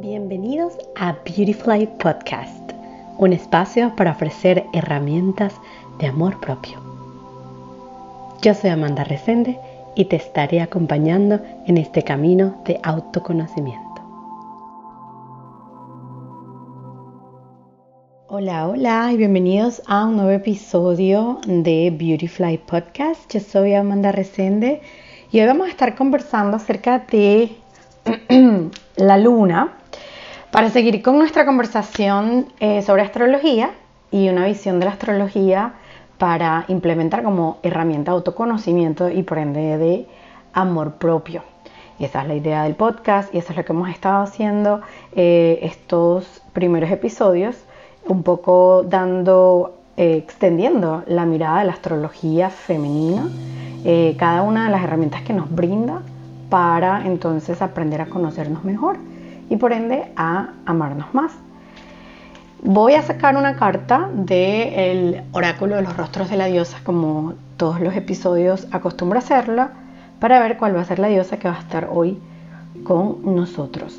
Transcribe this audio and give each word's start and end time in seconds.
Bienvenidos 0.00 0.76
a 0.96 1.12
Beautifly 1.24 1.86
Podcast, 1.86 2.72
un 3.16 3.32
espacio 3.32 3.94
para 3.94 4.10
ofrecer 4.10 4.64
herramientas 4.72 5.54
de 6.00 6.08
amor 6.08 6.40
propio. 6.40 6.80
Yo 8.42 8.54
soy 8.54 8.70
Amanda 8.70 9.04
Resende 9.04 9.56
y 9.94 10.06
te 10.06 10.16
estaré 10.16 10.60
acompañando 10.60 11.38
en 11.66 11.78
este 11.78 12.02
camino 12.02 12.60
de 12.64 12.80
autoconocimiento. 12.82 14.02
Hola, 18.26 18.66
hola 18.66 19.12
y 19.12 19.16
bienvenidos 19.16 19.80
a 19.86 20.06
un 20.06 20.16
nuevo 20.16 20.32
episodio 20.32 21.38
de 21.46 21.94
Beautyfly 21.96 22.58
Podcast. 22.58 23.32
Yo 23.32 23.38
soy 23.38 23.74
Amanda 23.74 24.10
Resende 24.10 24.82
y 25.30 25.38
hoy 25.38 25.46
vamos 25.46 25.68
a 25.68 25.70
estar 25.70 25.94
conversando 25.94 26.56
acerca 26.56 26.98
de 26.98 27.52
la 28.96 29.18
luna 29.18 29.78
para 30.54 30.70
seguir 30.70 31.02
con 31.02 31.18
nuestra 31.18 31.44
conversación 31.44 32.46
eh, 32.60 32.80
sobre 32.82 33.02
astrología 33.02 33.72
y 34.12 34.28
una 34.28 34.46
visión 34.46 34.78
de 34.78 34.84
la 34.84 34.92
astrología 34.92 35.72
para 36.16 36.64
implementar 36.68 37.24
como 37.24 37.58
herramienta 37.64 38.12
de 38.12 38.18
autoconocimiento 38.18 39.10
y 39.10 39.24
por 39.24 39.38
ende 39.38 39.78
de 39.78 40.06
amor 40.52 40.92
propio. 40.92 41.42
Y 41.98 42.04
esa 42.04 42.22
es 42.22 42.28
la 42.28 42.36
idea 42.36 42.62
del 42.62 42.76
podcast 42.76 43.34
y 43.34 43.38
eso 43.38 43.50
es 43.50 43.56
lo 43.56 43.64
que 43.64 43.72
hemos 43.72 43.88
estado 43.88 44.22
haciendo 44.22 44.80
eh, 45.16 45.58
estos 45.62 46.40
primeros 46.52 46.88
episodios 46.92 47.56
un 48.06 48.22
poco 48.22 48.84
dando, 48.84 49.74
eh, 49.96 50.18
extendiendo 50.18 51.02
la 51.08 51.26
mirada 51.26 51.58
de 51.58 51.64
la 51.64 51.72
astrología 51.72 52.48
femenina, 52.48 53.28
cada 54.16 54.42
una 54.42 54.66
de 54.66 54.70
las 54.70 54.84
herramientas 54.84 55.22
que 55.22 55.32
nos 55.32 55.50
brinda 55.50 56.00
para 56.48 57.04
entonces 57.04 57.60
aprender 57.60 58.00
a 58.00 58.06
conocernos 58.06 58.62
mejor 58.62 58.98
y 59.50 59.56
por 59.56 59.72
ende 59.72 60.12
a 60.16 60.50
amarnos 60.66 61.12
más. 61.14 61.32
Voy 62.62 62.94
a 62.94 63.02
sacar 63.02 63.36
una 63.36 63.56
carta 63.56 64.08
del 64.14 65.22
oráculo 65.32 65.76
de 65.76 65.82
los 65.82 65.96
rostros 65.96 66.30
de 66.30 66.36
la 66.36 66.46
diosa, 66.46 66.78
como 66.82 67.34
todos 67.58 67.80
los 67.80 67.94
episodios 67.94 68.66
acostumbro 68.72 69.18
hacerla, 69.18 69.72
para 70.18 70.40
ver 70.40 70.56
cuál 70.56 70.74
va 70.74 70.80
a 70.80 70.84
ser 70.84 70.98
la 70.98 71.08
diosa 71.08 71.38
que 71.38 71.48
va 71.48 71.56
a 71.56 71.60
estar 71.60 71.90
hoy 71.92 72.18
con 72.84 73.34
nosotros. 73.34 73.98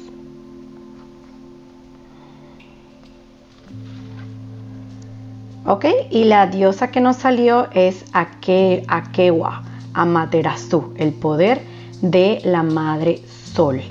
¿Ok? 5.68 5.86
Y 6.12 6.26
la 6.26 6.48
diosa 6.48 6.90
que 6.90 7.02
nos 7.02 7.18
salió 7.18 7.68
es 7.72 8.06
Ake, 8.14 8.84
Akewa, 8.88 9.64
Amaterasu, 9.94 10.94
el 10.98 11.12
poder 11.14 11.62
de 12.02 12.40
la 12.44 12.62
Madre 12.62 13.22
Sol. 13.28 13.82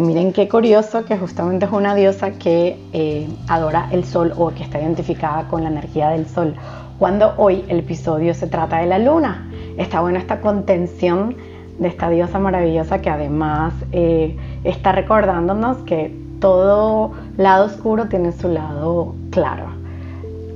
Miren 0.00 0.32
qué 0.32 0.48
curioso 0.48 1.04
que 1.04 1.18
justamente 1.18 1.66
es 1.66 1.72
una 1.72 1.94
diosa 1.94 2.30
que 2.30 2.78
eh, 2.94 3.28
adora 3.48 3.86
el 3.92 4.04
sol 4.06 4.32
o 4.34 4.48
que 4.48 4.62
está 4.62 4.80
identificada 4.80 5.46
con 5.46 5.62
la 5.62 5.68
energía 5.68 6.08
del 6.08 6.26
sol. 6.26 6.54
Cuando 6.98 7.34
hoy 7.36 7.66
el 7.68 7.80
episodio 7.80 8.32
se 8.32 8.46
trata 8.46 8.78
de 8.78 8.86
la 8.86 8.98
luna. 8.98 9.50
Está 9.76 10.00
bueno 10.00 10.18
esta 10.18 10.40
contención 10.40 11.36
de 11.78 11.88
esta 11.88 12.08
diosa 12.08 12.38
maravillosa 12.38 13.02
que 13.02 13.10
además 13.10 13.74
eh, 13.92 14.38
está 14.64 14.92
recordándonos 14.92 15.76
que 15.78 16.16
todo 16.40 17.12
lado 17.36 17.66
oscuro 17.66 18.08
tiene 18.08 18.32
su 18.32 18.48
lado 18.48 19.14
claro. 19.28 19.66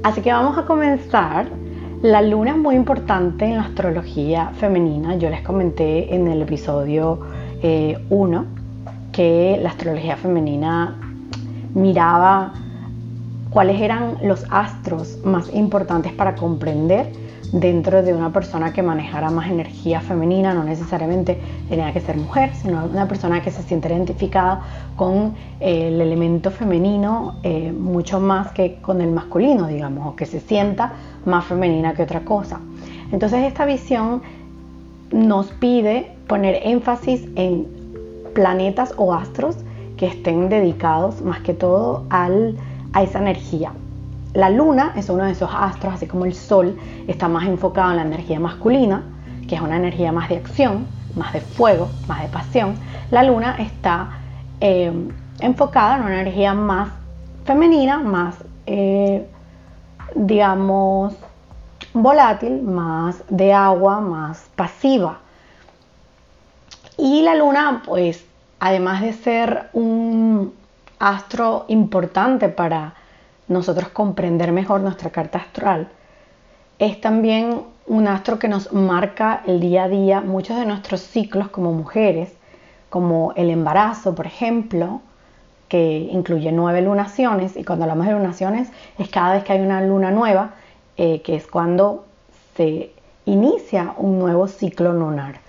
Así 0.05 0.23
que 0.23 0.33
vamos 0.33 0.57
a 0.57 0.65
comenzar. 0.65 1.49
La 2.01 2.23
luna 2.23 2.53
es 2.53 2.57
muy 2.57 2.77
importante 2.77 3.45
en 3.45 3.57
la 3.57 3.65
astrología 3.65 4.53
femenina. 4.55 5.17
Yo 5.17 5.29
les 5.29 5.43
comenté 5.43 6.15
en 6.15 6.29
el 6.29 6.41
episodio 6.41 7.21
1 7.21 7.61
eh, 7.63 7.99
que 9.15 9.59
la 9.63 9.71
astrología 9.71 10.17
femenina 10.17 10.97
miraba 11.73 12.53
cuáles 13.51 13.81
eran 13.81 14.19
los 14.25 14.45
astros 14.51 15.19
más 15.25 15.55
importantes 15.55 16.13
para 16.13 16.35
comprender 16.35 17.13
dentro 17.53 18.03
de 18.03 18.13
una 18.13 18.33
persona 18.33 18.73
que 18.73 18.83
manejara 18.83 19.31
más 19.31 19.49
energía 19.49 20.01
femenina, 20.01 20.53
no 20.53 20.65
necesariamente 20.65 21.39
tenía 21.69 21.93
que 21.93 22.01
ser 22.01 22.17
mujer, 22.17 22.51
sino 22.57 22.85
una 22.87 23.07
persona 23.07 23.41
que 23.41 23.53
se 23.53 23.63
siente 23.63 23.89
identificada 23.89 24.63
con 24.97 25.35
eh, 25.61 25.89
el 25.89 26.01
elemento 26.01 26.51
femenino 26.51 27.37
eh, 27.45 27.71
mucho 27.71 28.19
más 28.19 28.51
que 28.51 28.81
con 28.83 29.01
el 29.01 29.13
masculino, 29.13 29.69
digamos, 29.69 30.09
o 30.09 30.17
que 30.17 30.27
se 30.27 30.41
sienta 30.41 30.95
más 31.25 31.45
femenina 31.45 31.95
que 31.95 32.03
otra 32.03 32.25
cosa. 32.25 32.59
Entonces 33.13 33.45
esta 33.45 33.65
visión 33.65 34.23
nos 35.13 35.47
pide 35.53 36.11
poner 36.27 36.59
énfasis 36.65 37.29
en 37.37 37.84
planetas 38.35 38.93
o 38.97 39.15
astros 39.15 39.57
que 39.97 40.07
estén 40.07 40.49
dedicados 40.49 41.23
más 41.23 41.41
que 41.41 41.55
todo 41.55 42.05
al, 42.11 42.57
a 42.93 43.03
esa 43.03 43.19
energía. 43.19 43.73
La 44.35 44.51
luna 44.51 44.93
es 44.97 45.09
uno 45.09 45.25
de 45.25 45.33
esos 45.33 45.51
astros, 45.53 45.95
así 45.95 46.07
como 46.07 46.25
el 46.25 46.35
sol 46.35 46.77
está 47.07 47.29
más 47.29 47.47
enfocado 47.47 47.93
en 47.93 47.97
la 47.97 48.03
energía 48.03 48.41
masculina, 48.41 49.03
que 49.49 49.55
es 49.55 49.61
una 49.61 49.77
energía 49.77 50.11
más 50.11 50.29
de 50.29 50.37
acción, 50.39 50.87
más 51.15 51.33
de 51.33 51.41
fuego, 51.41 51.89
más 52.09 52.23
de 52.23 52.29
pasión. 52.29 52.75
La 53.11 53.23
luna 53.23 53.57
está 53.59 54.19
eh, 54.61 54.93
enfocada 55.39 55.97
en 55.97 56.03
una 56.03 56.21
energía 56.21 56.53
más 56.53 56.89
femenina, 57.45 57.99
más, 57.99 58.37
eh, 58.67 59.25
digamos, 60.17 61.15
volátil, 61.93 62.63
más 62.63 63.23
de 63.29 63.53
agua, 63.53 64.01
más 64.01 64.49
pasiva. 64.57 65.19
Y 66.97 67.23
la 67.23 67.35
luna, 67.35 67.83
pues, 67.85 68.24
además 68.65 69.03
de 69.03 69.13
ser 69.13 69.69
un 69.75 70.55
astro 70.99 71.67
importante 71.69 72.49
para 72.49 72.95
nosotros 73.47 73.91
comprender 73.91 74.53
mejor 74.53 74.81
nuestra 74.81 75.11
carta 75.11 75.37
astral, 75.37 75.89
es 76.79 76.99
también 76.99 77.61
un 77.87 78.09
astro 78.09 78.39
que 78.39 78.49
nos 78.49 78.73
marca 78.73 79.43
el 79.47 79.61
día 79.61 79.85
a 79.85 79.89
día 79.89 80.23
muchos 80.23 80.57
de 80.57 80.65
nuestros 80.65 81.03
ciclos 81.03 81.49
como 81.49 81.75
mujeres, 81.75 82.33
como 82.89 83.35
el 83.37 83.51
embarazo, 83.51 84.15
por 84.15 84.27
ejemplo, 84.27 85.03
que 85.69 86.09
incluye 86.11 86.51
nueve 86.51 86.81
lunaciones, 86.81 87.59
y 87.59 87.65
cuando 87.65 87.85
hablamos 87.85 88.07
de 88.07 88.15
lunaciones 88.15 88.71
es 88.97 89.11
cada 89.11 89.35
vez 89.35 89.45
que 89.45 89.53
hay 89.53 89.61
una 89.61 89.83
luna 89.83 90.11
nueva, 90.11 90.55
eh, 90.97 91.21
que 91.21 91.37
es 91.37 91.47
cuando 91.47 92.07
se 92.57 92.93
inicia 93.27 93.93
un 93.99 94.19
nuevo 94.19 94.49
ciclo 94.49 94.95
lunar. 94.95 95.41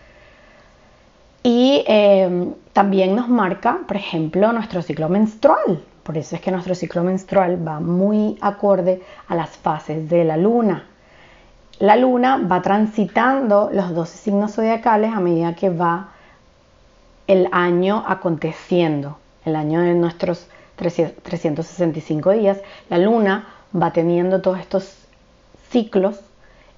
Y 1.44 1.86
eh, 1.88 2.54
también 2.76 3.16
nos 3.16 3.30
marca, 3.30 3.80
por 3.88 3.96
ejemplo, 3.96 4.52
nuestro 4.52 4.82
ciclo 4.82 5.08
menstrual, 5.08 5.82
por 6.04 6.18
eso 6.18 6.36
es 6.36 6.42
que 6.42 6.52
nuestro 6.52 6.76
ciclo 6.76 7.04
menstrual 7.04 7.66
va 7.66 7.80
muy 7.80 8.38
acorde 8.42 9.02
a 9.30 9.36
las 9.36 9.52
fases 9.52 10.10
de 10.10 10.26
la 10.26 10.36
luna. 10.36 10.84
La 11.80 11.96
luna 11.96 12.36
va 12.36 12.62
transitando 12.62 13.70
los 13.72 13.96
12 13.96 14.18
signos 14.18 14.56
zodiacales 14.56 15.14
a 15.14 15.22
medida 15.22 15.56
que 15.56 15.70
va 15.70 16.10
el 17.28 17.48
año 17.54 18.04
aconteciendo, 18.06 19.20
el 19.46 19.56
año 19.56 19.80
de 19.80 19.94
nuestros 19.94 20.48
365 20.76 22.32
días. 22.32 22.58
La 22.90 22.98
luna 22.98 23.48
va 23.74 23.94
teniendo 23.94 24.42
todos 24.42 24.60
estos 24.60 24.98
ciclos 25.70 26.20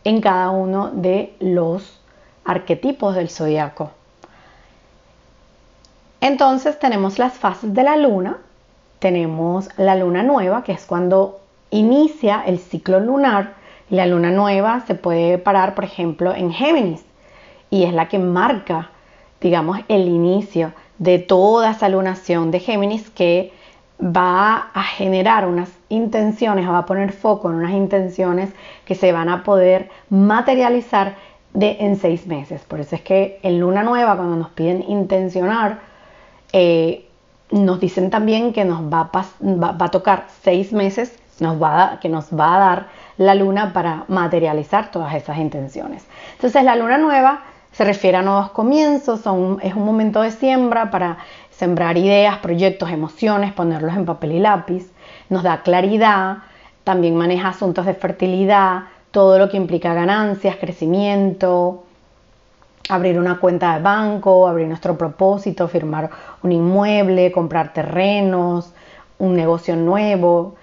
en 0.03 0.22
cada 0.22 0.52
uno 0.52 0.91
de 0.91 1.35
los 1.40 2.00
arquetipos 2.46 3.16
del 3.16 3.31
zodiaco. 3.31 3.97
Entonces 6.22 6.79
tenemos 6.79 7.19
las 7.19 7.33
fases 7.33 7.73
de 7.73 7.83
la 7.83 7.95
luna, 7.95 8.38
tenemos 9.00 9.69
la 9.78 9.95
luna 9.95 10.23
nueva, 10.23 10.63
que 10.63 10.72
es 10.72 10.85
cuando 10.85 11.39
inicia 11.69 12.44
el 12.45 12.59
ciclo 12.59 13.00
lunar. 13.00 13.53
La 13.89 14.05
luna 14.05 14.31
nueva 14.31 14.81
se 14.88 14.95
puede 14.95 15.38
parar, 15.38 15.75
por 15.75 15.83
ejemplo, 15.83 16.33
en 16.33 16.51
Géminis 16.51 17.05
y 17.69 17.83
es 17.83 17.94
la 17.94 18.07
que 18.07 18.19
marca, 18.19 18.89
digamos, 19.41 19.79
el 19.88 20.08
inicio 20.08 20.73
de 20.97 21.19
toda 21.19 21.72
esa 21.72 21.90
lunación 21.90 22.52
de 22.52 22.59
Géminis 22.59 23.09
que 23.09 23.53
va 24.02 24.70
a 24.73 24.84
generar 24.84 25.47
unas 25.47 25.70
intenciones, 25.90 26.67
va 26.67 26.79
a 26.79 26.85
poner 26.85 27.11
foco 27.11 27.49
en 27.49 27.58
unas 27.58 27.72
intenciones 27.72 28.49
que 28.85 28.96
se 28.96 29.11
van 29.11 29.29
a 29.29 29.43
poder 29.43 29.90
materializar 30.09 31.16
en 31.59 31.96
seis 31.96 32.28
meses. 32.28 32.61
Por 32.63 32.79
eso 32.79 32.96
es 32.96 33.02
que 33.02 33.40
en 33.41 33.59
luna 33.59 33.84
nueva, 33.84 34.16
cuando 34.16 34.35
nos 34.35 34.49
piden 34.49 34.84
intencionar, 34.87 35.79
eh, 36.53 37.08
nos 37.52 37.79
dicen 37.79 38.09
también 38.09 38.53
que 38.53 38.66
nos 38.66 38.82
va 38.82 39.09
a, 39.11 39.91
tocar 39.91 40.26
seis 40.41 40.73
meses, 40.73 41.17
nos 41.40 41.61
va 41.61 41.99
que 42.02 42.09
nos 42.09 42.26
va 42.32 42.55
a 42.55 42.59
dar 42.59 42.88
la 43.17 43.35
luna 43.35 43.73
para 43.73 44.05
materializar 44.08 44.91
todas 44.91 45.14
esas 45.16 45.38
intenciones. 45.38 46.05
Entonces 46.34 46.64
la 46.64 46.76
luna 46.76 46.97
nueva 46.97 47.44
se 47.72 47.85
refiere 47.85 48.17
a 48.17 48.22
nuevos 48.22 48.52
comienzos, 48.52 49.22
es 49.61 49.73
un 49.76 49.85
momento 49.85 50.22
de 50.22 50.32
siembra 50.32 50.90
para 50.91 51.17
sembrar 51.52 51.97
ideas, 51.97 52.38
proyectos, 52.38 52.90
emociones, 52.91 53.53
ponerlos 53.53 53.96
en 53.96 54.05
papel 54.05 54.34
y 54.34 54.40
lápiz, 54.40 54.91
nos 55.29 55.44
da 55.44 55.61
claridad, 55.61 56.38
también 56.84 57.16
maneja 57.16 57.49
asuntos 57.49 57.85
de 57.85 57.94
fertilidad, 57.94 58.84
todo 59.11 59.40
lo 59.40 59.49
que 59.49 59.58
implica 59.58 59.94
ganancias, 59.94 60.58
crecimiento, 60.58 61.84
abrir 62.89 63.19
una 63.19 63.39
cuenta 63.39 63.75
de 63.75 63.81
banco, 63.81 64.47
abrir 64.47 64.67
nuestro 64.67 64.97
propósito, 64.97 65.67
firmar 65.67 66.09
un 66.43 66.51
inmueble, 66.51 67.31
comprar 67.31 67.73
terrenos, 67.73 68.73
un 69.19 69.35
negocio 69.35 69.75
nuevo, 69.75 70.55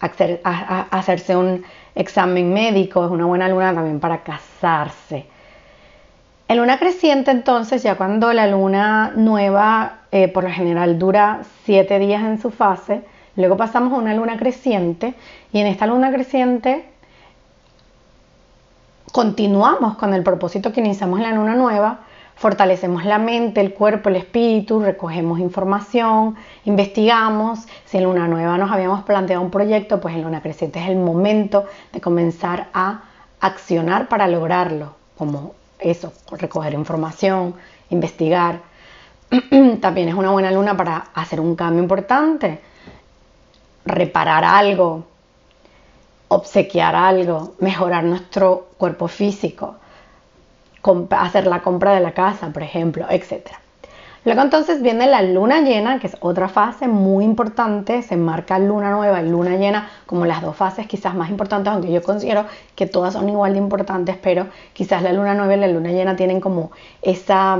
hacerse 0.00 1.36
un 1.36 1.64
examen 1.94 2.52
médico, 2.52 3.04
es 3.04 3.10
una 3.10 3.26
buena 3.26 3.48
luna 3.48 3.74
también 3.74 4.00
para 4.00 4.22
casarse. 4.22 5.26
En 6.48 6.56
luna 6.56 6.78
creciente 6.78 7.30
entonces, 7.30 7.82
ya 7.82 7.96
cuando 7.96 8.32
la 8.32 8.46
luna 8.46 9.12
nueva 9.14 9.98
eh, 10.12 10.28
por 10.28 10.44
lo 10.44 10.50
general 10.50 10.98
dura 10.98 11.42
siete 11.64 11.98
días 11.98 12.22
en 12.22 12.40
su 12.40 12.50
fase, 12.50 13.02
luego 13.36 13.56
pasamos 13.56 13.92
a 13.92 13.96
una 13.96 14.14
luna 14.14 14.38
creciente 14.38 15.14
y 15.52 15.60
en 15.60 15.66
esta 15.66 15.86
luna 15.86 16.10
creciente 16.10 16.86
continuamos 19.18 19.96
con 19.96 20.14
el 20.14 20.22
propósito 20.22 20.72
que 20.72 20.78
iniciamos 20.78 21.18
en 21.18 21.24
la 21.24 21.32
luna 21.32 21.56
nueva, 21.56 22.02
fortalecemos 22.36 23.04
la 23.04 23.18
mente, 23.18 23.60
el 23.60 23.74
cuerpo, 23.74 24.10
el 24.10 24.14
espíritu, 24.14 24.78
recogemos 24.78 25.40
información, 25.40 26.36
investigamos. 26.64 27.66
Si 27.84 27.96
en 27.96 28.04
luna 28.04 28.28
nueva 28.28 28.56
nos 28.58 28.70
habíamos 28.70 29.02
planteado 29.02 29.42
un 29.42 29.50
proyecto, 29.50 30.00
pues 30.00 30.14
en 30.14 30.22
luna 30.22 30.40
creciente 30.40 30.78
es 30.78 30.88
el 30.88 30.98
momento 30.98 31.64
de 31.92 32.00
comenzar 32.00 32.68
a 32.72 33.02
accionar 33.40 34.06
para 34.06 34.28
lograrlo, 34.28 34.94
como 35.16 35.56
eso, 35.80 36.12
recoger 36.30 36.74
información, 36.74 37.56
investigar. 37.90 38.60
También 39.80 40.10
es 40.10 40.14
una 40.14 40.30
buena 40.30 40.52
luna 40.52 40.76
para 40.76 41.08
hacer 41.12 41.40
un 41.40 41.56
cambio 41.56 41.82
importante, 41.82 42.60
reparar 43.84 44.44
algo, 44.44 45.06
obsequiar 46.28 46.94
algo, 46.94 47.54
mejorar 47.58 48.04
nuestro 48.04 48.68
cuerpo 48.76 49.08
físico, 49.08 49.76
hacer 51.10 51.46
la 51.46 51.60
compra 51.60 51.94
de 51.94 52.00
la 52.00 52.12
casa, 52.12 52.50
por 52.50 52.62
ejemplo, 52.62 53.06
etc. 53.10 53.48
Luego 54.24 54.42
entonces 54.42 54.82
viene 54.82 55.06
la 55.06 55.22
luna 55.22 55.60
llena, 55.60 55.98
que 55.98 56.06
es 56.08 56.16
otra 56.20 56.48
fase 56.48 56.88
muy 56.88 57.24
importante, 57.24 58.02
se 58.02 58.16
marca 58.16 58.58
luna 58.58 58.90
nueva 58.90 59.22
y 59.22 59.28
luna 59.28 59.56
llena 59.56 59.88
como 60.06 60.26
las 60.26 60.42
dos 60.42 60.56
fases 60.56 60.86
quizás 60.86 61.14
más 61.14 61.30
importantes, 61.30 61.72
aunque 61.72 61.90
yo 61.90 62.02
considero 62.02 62.44
que 62.74 62.86
todas 62.86 63.14
son 63.14 63.28
igual 63.28 63.52
de 63.52 63.58
importantes, 63.58 64.16
pero 64.20 64.46
quizás 64.72 65.02
la 65.02 65.12
luna 65.12 65.34
nueva 65.34 65.54
y 65.54 65.60
la 65.60 65.68
luna 65.68 65.90
llena 65.90 66.16
tienen 66.16 66.40
como 66.40 66.72
esa 67.00 67.58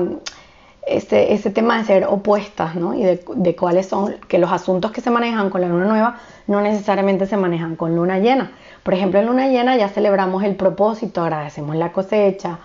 ese, 0.86 1.34
ese, 1.34 1.50
tema 1.50 1.78
de 1.78 1.84
ser 1.84 2.04
opuestas, 2.06 2.74
¿no? 2.74 2.94
Y 2.94 3.02
de, 3.02 3.22
de, 3.36 3.56
cuáles 3.56 3.86
son, 3.86 4.16
que 4.26 4.38
los 4.38 4.50
asuntos 4.50 4.90
que 4.90 5.00
se 5.00 5.10
manejan 5.10 5.50
con 5.50 5.60
la 5.60 5.68
luna 5.68 5.84
nueva 5.84 6.18
no 6.46 6.60
necesariamente 6.60 7.26
se 7.26 7.36
manejan 7.36 7.76
con 7.76 7.94
luna 7.94 8.18
llena. 8.18 8.52
Por 8.88 8.94
ejemplo, 8.94 9.20
en 9.20 9.26
luna 9.26 9.48
llena 9.48 9.76
ya 9.76 9.90
celebramos 9.90 10.42
el 10.44 10.56
propósito, 10.56 11.20
agradecemos 11.20 11.76
la 11.76 11.92
cosecha, 11.92 12.60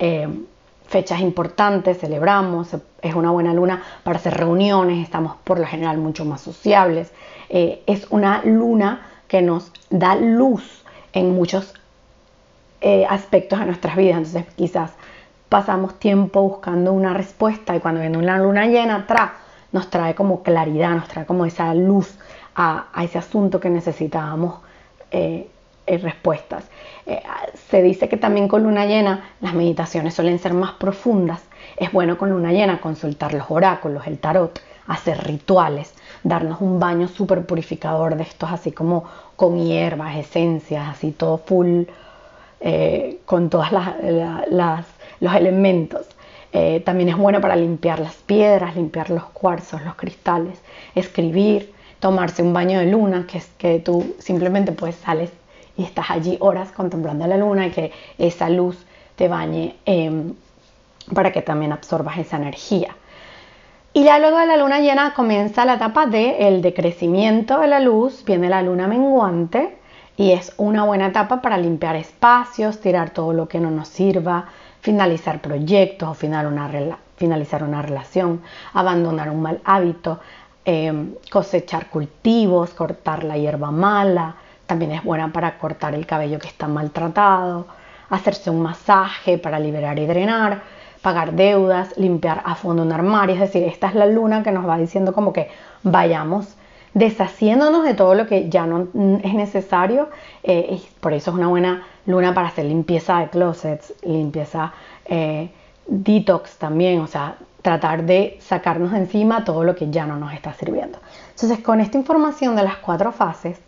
eh, 0.00 0.26
fechas 0.88 1.20
importantes, 1.20 2.00
celebramos, 2.00 2.74
es 3.00 3.14
una 3.14 3.30
buena 3.30 3.54
luna 3.54 3.80
para 4.02 4.18
hacer 4.18 4.36
reuniones, 4.36 5.00
estamos 5.00 5.36
por 5.44 5.60
lo 5.60 5.66
general 5.66 5.98
mucho 5.98 6.24
más 6.24 6.40
sociables. 6.40 7.12
Eh, 7.50 7.84
es 7.86 8.08
una 8.10 8.42
luna 8.44 9.06
que 9.28 9.42
nos 9.42 9.70
da 9.90 10.16
luz 10.16 10.84
en 11.12 11.36
muchos 11.36 11.72
eh, 12.80 13.06
aspectos 13.08 13.60
de 13.60 13.66
nuestras 13.66 13.94
vidas, 13.94 14.16
entonces 14.16 14.52
quizás 14.56 14.90
pasamos 15.48 16.00
tiempo 16.00 16.42
buscando 16.42 16.92
una 16.92 17.14
respuesta 17.14 17.76
y 17.76 17.78
cuando 17.78 18.00
viene 18.00 18.18
una 18.18 18.38
luna 18.38 18.66
llena 18.66 18.96
atrás 18.96 19.30
nos 19.70 19.88
trae 19.88 20.16
como 20.16 20.42
claridad, 20.42 20.96
nos 20.96 21.06
trae 21.06 21.26
como 21.26 21.46
esa 21.46 21.72
luz 21.74 22.18
a, 22.56 22.88
ese 23.04 23.18
asunto 23.18 23.60
que 23.60 23.70
necesitábamos 23.70 24.62
eh, 25.94 25.98
respuestas. 25.98 26.64
Eh, 27.06 27.22
se 27.68 27.82
dice 27.82 28.08
que 28.08 28.16
también 28.16 28.48
con 28.48 28.62
luna 28.62 28.86
llena 28.86 29.30
las 29.40 29.54
meditaciones 29.54 30.14
suelen 30.14 30.38
ser 30.38 30.54
más 30.54 30.72
profundas. 30.72 31.42
Es 31.76 31.92
bueno 31.92 32.18
con 32.18 32.30
luna 32.30 32.52
llena 32.52 32.80
consultar 32.80 33.34
los 33.34 33.50
oráculos, 33.50 34.06
el 34.06 34.18
tarot, 34.18 34.60
hacer 34.86 35.18
rituales, 35.24 35.94
darnos 36.22 36.60
un 36.60 36.78
baño 36.80 37.08
súper 37.08 37.44
purificador 37.46 38.16
de 38.16 38.22
estos 38.24 38.50
así 38.50 38.72
como 38.72 39.04
con 39.36 39.58
hierbas, 39.58 40.16
esencias, 40.16 40.88
así 40.88 41.12
todo 41.12 41.38
full, 41.38 41.84
con 43.24 43.48
todas 43.48 43.72
las 43.72 44.86
los 45.20 45.34
elementos. 45.34 46.06
Eh, 46.52 46.80
también 46.80 47.10
es 47.10 47.16
bueno 47.16 47.40
para 47.40 47.54
limpiar 47.54 48.00
las 48.00 48.14
piedras, 48.14 48.74
limpiar 48.74 49.10
los 49.10 49.24
cuarzos, 49.24 49.82
los 49.82 49.94
cristales, 49.94 50.58
escribir, 50.94 51.72
tomarse 52.00 52.42
un 52.42 52.52
baño 52.52 52.80
de 52.80 52.86
luna, 52.86 53.26
que 53.30 53.38
es 53.38 53.46
que 53.56 53.78
tú 53.78 54.16
simplemente 54.18 54.72
pues 54.72 54.96
sales 54.96 55.30
y 55.80 55.84
estás 55.84 56.10
allí 56.10 56.36
horas 56.40 56.72
contemplando 56.72 57.26
la 57.26 57.38
luna 57.38 57.66
y 57.66 57.70
que 57.70 57.90
esa 58.18 58.50
luz 58.50 58.84
te 59.16 59.28
bañe 59.28 59.76
em, 59.86 60.34
para 61.14 61.32
que 61.32 61.40
también 61.40 61.72
absorbas 61.72 62.18
esa 62.18 62.36
energía. 62.36 62.94
Y 63.94 64.04
ya 64.04 64.18
luego 64.18 64.38
de 64.38 64.46
la 64.46 64.58
luna 64.58 64.80
llena 64.80 65.14
comienza 65.14 65.64
la 65.64 65.74
etapa 65.74 66.04
del 66.04 66.60
decrecimiento 66.60 67.60
de 67.60 67.66
la 67.66 67.80
luz, 67.80 68.26
viene 68.26 68.50
la 68.50 68.60
luna 68.60 68.86
menguante 68.88 69.78
y 70.18 70.32
es 70.32 70.52
una 70.58 70.84
buena 70.84 71.06
etapa 71.06 71.40
para 71.40 71.56
limpiar 71.56 71.96
espacios, 71.96 72.82
tirar 72.82 73.10
todo 73.10 73.32
lo 73.32 73.48
que 73.48 73.58
no 73.58 73.70
nos 73.70 73.88
sirva, 73.88 74.48
finalizar 74.82 75.40
proyectos 75.40 76.10
o 76.10 76.14
finalizar 76.14 77.64
una 77.64 77.80
relación, 77.80 78.42
abandonar 78.74 79.30
un 79.30 79.40
mal 79.40 79.60
hábito, 79.64 80.20
em, 80.62 81.14
cosechar 81.30 81.86
cultivos, 81.86 82.74
cortar 82.74 83.24
la 83.24 83.38
hierba 83.38 83.70
mala, 83.70 84.36
también 84.70 84.92
es 84.92 85.02
buena 85.02 85.32
para 85.32 85.58
cortar 85.58 85.96
el 85.96 86.06
cabello 86.06 86.38
que 86.38 86.46
está 86.46 86.68
maltratado, 86.68 87.66
hacerse 88.08 88.50
un 88.50 88.62
masaje 88.62 89.36
para 89.36 89.58
liberar 89.58 89.98
y 89.98 90.06
drenar, 90.06 90.62
pagar 91.02 91.32
deudas, 91.32 91.98
limpiar 91.98 92.40
a 92.44 92.54
fondo 92.54 92.84
un 92.84 92.92
armario, 92.92 93.34
es 93.34 93.40
decir, 93.40 93.64
esta 93.64 93.88
es 93.88 93.96
la 93.96 94.06
luna 94.06 94.44
que 94.44 94.52
nos 94.52 94.68
va 94.68 94.78
diciendo 94.78 95.12
como 95.12 95.32
que 95.32 95.50
vayamos 95.82 96.54
deshaciéndonos 96.94 97.82
de 97.82 97.94
todo 97.94 98.14
lo 98.14 98.28
que 98.28 98.48
ya 98.48 98.64
no 98.64 98.86
es 99.24 99.34
necesario. 99.34 100.08
Eh, 100.44 100.78
y 100.78 101.00
por 101.00 101.14
eso 101.14 101.32
es 101.32 101.36
una 101.36 101.48
buena 101.48 101.82
luna 102.06 102.32
para 102.32 102.46
hacer 102.46 102.66
limpieza 102.66 103.18
de 103.18 103.28
closets, 103.28 103.92
limpieza 104.04 104.72
eh, 105.04 105.50
detox 105.88 106.58
también, 106.58 107.00
o 107.00 107.08
sea, 107.08 107.34
tratar 107.62 108.04
de 108.04 108.38
sacarnos 108.40 108.92
de 108.92 108.98
encima 108.98 109.42
todo 109.42 109.64
lo 109.64 109.74
que 109.74 109.90
ya 109.90 110.06
no 110.06 110.14
nos 110.14 110.32
está 110.32 110.54
sirviendo. 110.54 111.00
Entonces, 111.30 111.58
con 111.58 111.80
esta 111.80 111.98
información 111.98 112.54
de 112.54 112.62
las 112.62 112.76
cuatro 112.76 113.10
fases, 113.10 113.58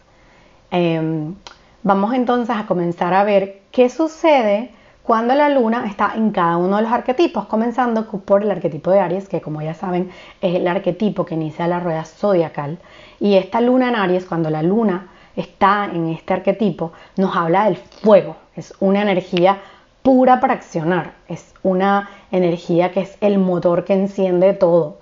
em, 0.73 1.37
vamos 1.85 2.15
entonces 2.15 2.57
a 2.57 2.67
comenzar 2.67 3.15
a 3.15 3.23
ver 3.23 3.63
qué 3.71 3.89
sucede 3.89 4.71
cuando 5.03 5.35
la 5.35 5.49
luna 5.49 5.85
está 5.87 6.13
en 6.15 6.31
cada 6.31 6.57
uno 6.57 6.77
de 6.77 6.83
los 6.83 6.93
arquetipos, 6.93 7.47
comenzando 7.47 8.07
por 8.07 8.43
el 8.43 8.51
arquetipo 8.51 8.91
de 8.91 9.01
Aries, 9.01 9.29
que 9.29 9.41
como 9.41 9.61
ya 9.63 9.75
saben 9.75 10.11
es 10.41 10.55
el 10.55 10.67
arquetipo 10.69 11.25
que 11.25 11.35
inicia 11.35 11.67
la 11.67 11.81
rueda 11.81 12.05
zodiacal. 12.05 12.79
Y 13.21 13.35
esta 13.35 13.61
luna 13.61 13.89
en 13.89 13.97
Aries, 13.97 14.25
cuando 14.25 14.51
la 14.51 14.63
luna 14.63 15.09
está 15.37 15.91
en 15.93 16.09
este 16.09 16.35
arquetipo, 16.35 16.93
nos 17.17 17.37
habla 17.37 17.65
del 17.65 17.77
fuego, 17.77 18.37
es 18.55 18.75
una 18.81 19.03
energía 19.03 19.59
pura 20.03 20.41
para 20.41 20.55
accionar, 20.55 21.15
es 21.29 21.55
una 21.63 22.11
energía 22.31 22.93
que 22.93 23.01
es 23.01 23.17
el 23.21 23.39
motor 23.39 23.85
que 23.85 23.95
enciende 23.95 24.53
todo. 24.53 24.99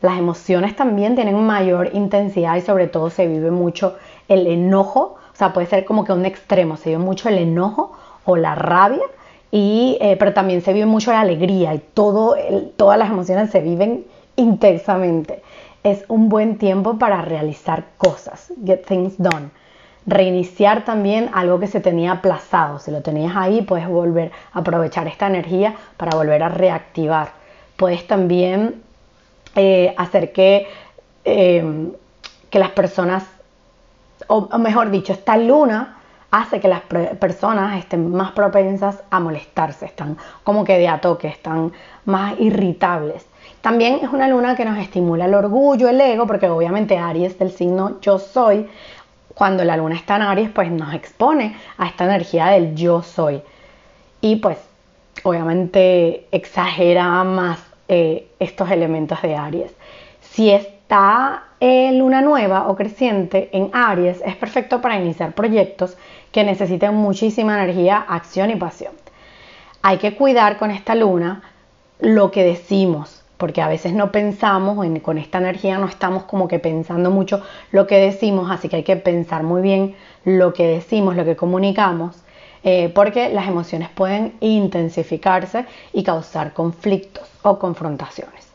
Las 0.00 0.18
emociones 0.18 0.74
también 0.74 1.14
tienen 1.14 1.40
mayor 1.44 1.90
intensidad 1.92 2.56
y 2.56 2.60
sobre 2.60 2.88
todo 2.88 3.08
se 3.08 3.26
vive 3.26 3.50
mucho 3.50 3.96
el 4.28 4.46
enojo, 4.46 5.16
o 5.32 5.36
sea, 5.36 5.52
puede 5.52 5.66
ser 5.66 5.84
como 5.84 6.04
que 6.04 6.12
un 6.12 6.24
extremo, 6.26 6.76
se 6.76 6.90
vive 6.90 7.02
mucho 7.02 7.28
el 7.28 7.38
enojo 7.38 7.92
o 8.24 8.36
la 8.36 8.54
rabia 8.54 9.02
y, 9.50 9.98
eh, 10.00 10.16
pero 10.18 10.32
también 10.32 10.62
se 10.62 10.72
vive 10.72 10.86
mucho 10.86 11.12
la 11.12 11.20
alegría 11.20 11.74
y 11.74 11.78
todo 11.78 12.36
todas 12.76 12.98
las 12.98 13.10
emociones 13.10 13.50
se 13.50 13.60
viven 13.60 14.06
intensamente. 14.36 15.42
Es 15.84 16.04
un 16.08 16.28
buen 16.28 16.58
tiempo 16.58 16.98
para 16.98 17.22
realizar 17.22 17.84
cosas, 17.98 18.52
get 18.64 18.86
things 18.86 19.18
done. 19.18 19.50
Reiniciar 20.06 20.84
también 20.84 21.30
algo 21.32 21.60
que 21.60 21.66
se 21.66 21.80
tenía 21.80 22.12
aplazado. 22.12 22.78
Si 22.78 22.90
lo 22.90 23.02
tenías 23.02 23.36
ahí, 23.36 23.62
puedes 23.62 23.86
volver 23.86 24.32
a 24.52 24.60
aprovechar 24.60 25.06
esta 25.06 25.26
energía 25.26 25.74
para 25.96 26.16
volver 26.16 26.42
a 26.42 26.48
reactivar. 26.48 27.32
Puedes 27.76 28.06
también 28.06 28.82
eh, 29.54 29.94
hacer 29.98 30.32
que, 30.32 30.66
eh, 31.24 31.92
que 32.50 32.58
las 32.58 32.70
personas, 32.70 33.24
o 34.28 34.58
mejor 34.58 34.90
dicho, 34.90 35.12
esta 35.12 35.36
luna 35.36 35.96
hace 36.32 36.60
que 36.60 36.68
las 36.68 36.80
personas 37.20 37.78
estén 37.78 38.10
más 38.10 38.32
propensas 38.32 39.02
a 39.10 39.20
molestarse, 39.20 39.84
están 39.84 40.16
como 40.42 40.64
que 40.64 40.78
de 40.78 40.88
a 40.88 41.00
toque, 41.00 41.28
están 41.28 41.72
más 42.06 42.40
irritables. 42.40 43.26
También 43.60 44.00
es 44.02 44.08
una 44.08 44.26
luna 44.28 44.56
que 44.56 44.64
nos 44.64 44.78
estimula 44.78 45.26
el 45.26 45.34
orgullo, 45.34 45.88
el 45.88 46.00
ego, 46.00 46.26
porque 46.26 46.48
obviamente 46.48 46.96
Aries 46.96 47.38
del 47.38 47.52
signo 47.52 48.00
yo 48.00 48.18
soy, 48.18 48.66
cuando 49.34 49.62
la 49.62 49.76
luna 49.76 49.94
está 49.94 50.16
en 50.16 50.22
Aries, 50.22 50.50
pues 50.50 50.70
nos 50.70 50.94
expone 50.94 51.54
a 51.76 51.86
esta 51.86 52.04
energía 52.04 52.46
del 52.46 52.74
yo 52.74 53.02
soy. 53.02 53.42
Y 54.22 54.36
pues 54.36 54.56
obviamente 55.24 56.26
exagera 56.32 57.24
más 57.24 57.58
eh, 57.88 58.26
estos 58.38 58.70
elementos 58.70 59.20
de 59.20 59.36
Aries. 59.36 59.72
Si 60.22 60.50
está 60.92 61.44
en 61.58 61.98
luna 61.98 62.20
nueva 62.20 62.68
o 62.68 62.76
creciente 62.76 63.48
en 63.54 63.70
Aries, 63.72 64.20
es 64.26 64.36
perfecto 64.36 64.82
para 64.82 65.00
iniciar 65.00 65.32
proyectos 65.32 65.96
que 66.30 66.44
necesiten 66.44 66.94
muchísima 66.94 67.54
energía, 67.54 67.96
acción 67.96 68.50
y 68.50 68.56
pasión. 68.56 68.92
Hay 69.80 69.96
que 69.96 70.14
cuidar 70.14 70.58
con 70.58 70.70
esta 70.70 70.94
luna 70.94 71.44
lo 71.98 72.30
que 72.30 72.44
decimos, 72.44 73.24
porque 73.38 73.62
a 73.62 73.68
veces 73.68 73.94
no 73.94 74.12
pensamos, 74.12 74.86
con 75.00 75.16
esta 75.16 75.38
energía 75.38 75.78
no 75.78 75.86
estamos 75.86 76.24
como 76.24 76.46
que 76.46 76.58
pensando 76.58 77.10
mucho 77.10 77.42
lo 77.70 77.86
que 77.86 77.96
decimos, 77.96 78.50
así 78.50 78.68
que 78.68 78.76
hay 78.76 78.84
que 78.84 78.96
pensar 78.96 79.44
muy 79.44 79.62
bien 79.62 79.96
lo 80.26 80.52
que 80.52 80.66
decimos, 80.66 81.16
lo 81.16 81.24
que 81.24 81.36
comunicamos, 81.36 82.22
eh, 82.64 82.90
porque 82.94 83.30
las 83.30 83.48
emociones 83.48 83.88
pueden 83.88 84.34
intensificarse 84.40 85.64
y 85.94 86.02
causar 86.02 86.52
conflictos 86.52 87.26
o 87.40 87.58
confrontaciones. 87.58 88.52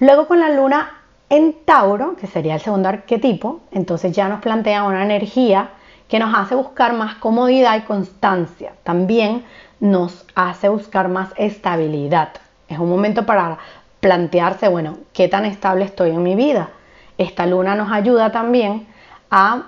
Luego 0.00 0.26
con 0.26 0.40
la 0.40 0.48
luna 0.48 0.97
en 1.30 1.54
Tauro, 1.64 2.16
que 2.16 2.26
sería 2.26 2.54
el 2.54 2.60
segundo 2.60 2.88
arquetipo, 2.88 3.60
entonces 3.70 4.12
ya 4.12 4.28
nos 4.28 4.40
plantea 4.40 4.84
una 4.84 5.02
energía 5.02 5.70
que 6.08 6.18
nos 6.18 6.34
hace 6.34 6.54
buscar 6.54 6.94
más 6.94 7.16
comodidad 7.16 7.76
y 7.76 7.82
constancia. 7.82 8.72
También 8.82 9.44
nos 9.78 10.24
hace 10.34 10.68
buscar 10.68 11.08
más 11.08 11.30
estabilidad. 11.36 12.30
Es 12.68 12.78
un 12.78 12.88
momento 12.88 13.26
para 13.26 13.58
plantearse, 14.00 14.68
bueno, 14.68 14.96
¿qué 15.12 15.28
tan 15.28 15.44
estable 15.44 15.84
estoy 15.84 16.10
en 16.10 16.22
mi 16.22 16.34
vida? 16.34 16.70
Esta 17.18 17.46
luna 17.46 17.74
nos 17.74 17.92
ayuda 17.92 18.32
también 18.32 18.86
a 19.30 19.64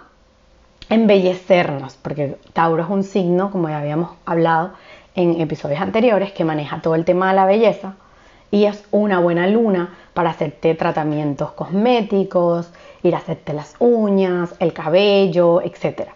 embellecernos, 0.89 1.97
porque 2.01 2.39
Tauro 2.55 2.83
es 2.83 2.89
un 2.89 3.05
signo, 3.05 3.51
como 3.51 3.69
ya 3.69 3.79
habíamos 3.79 4.13
hablado 4.25 4.73
en 5.15 5.41
episodios 5.41 5.81
anteriores, 5.81 6.33
que 6.33 6.45
maneja 6.45 6.81
todo 6.81 6.95
el 6.95 7.05
tema 7.05 7.29
de 7.29 7.35
la 7.35 7.45
belleza 7.45 7.95
y 8.51 8.65
es 8.65 8.85
una 8.91 9.21
buena 9.21 9.47
luna 9.47 9.97
para 10.15 10.31
hacerte 10.31 10.75
tratamientos 10.75 11.53
cosméticos, 11.53 12.71
ir 13.03 13.15
a 13.15 13.19
hacerte 13.19 13.53
las 13.53 13.75
uñas, 13.79 14.55
el 14.59 14.73
cabello, 14.73 15.63
etc. 15.63 16.09